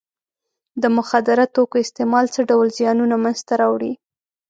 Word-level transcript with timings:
د 0.81 0.83
مخدره 0.97 1.45
توکو 1.55 1.77
استعمال 1.85 2.25
څه 2.33 2.41
ډول 2.49 2.67
زیانونه 2.77 3.15
منځ 3.23 3.39
ته 3.47 3.53
راوړي. 3.61 3.93